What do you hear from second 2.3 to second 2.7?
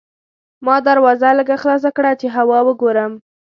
هوا